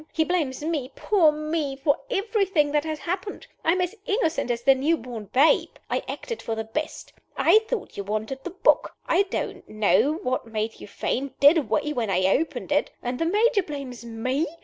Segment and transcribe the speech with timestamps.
[0.11, 3.45] "He blames me poor Me for everything that has happened.
[3.63, 5.69] I am as innocent as the new born babe.
[5.91, 7.13] I acted for the best.
[7.37, 8.95] I thought you wanted the book.
[9.07, 12.89] I don't know now what made you faint dead away when I opened it.
[13.03, 14.47] And the Major blames Me!